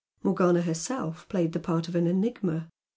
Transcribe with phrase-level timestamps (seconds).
[0.23, 2.71] Morgana herself played the part of an enigma.